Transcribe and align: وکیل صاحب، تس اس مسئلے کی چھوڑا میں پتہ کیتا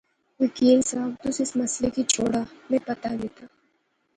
وکیل 0.41 0.79
صاحب، 0.89 1.11
تس 1.21 1.37
اس 1.43 1.51
مسئلے 1.61 1.89
کی 1.95 2.03
چھوڑا 2.13 2.41
میں 2.69 2.81
پتہ 2.87 3.09
کیتا 3.19 3.45